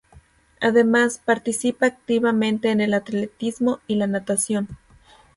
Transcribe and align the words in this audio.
Además 0.61 1.21
participa 1.23 1.85
activamente 1.85 2.71
en 2.71 2.81
el 2.81 2.95
atletismo 2.95 3.81
y 3.85 3.97
la 3.97 4.07
natación. 4.07 4.67